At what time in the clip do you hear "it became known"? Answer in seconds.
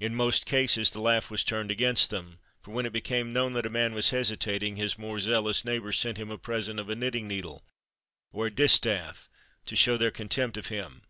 2.84-3.52